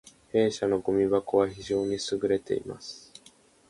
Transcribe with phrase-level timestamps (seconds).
[0.31, 3.13] 弊社のごみ箱は非常に優れています